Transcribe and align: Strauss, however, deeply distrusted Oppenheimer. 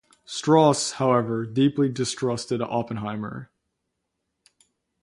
Strauss, 0.25 0.93
however, 0.93 1.45
deeply 1.45 1.87
distrusted 1.87 2.59
Oppenheimer. 2.59 3.51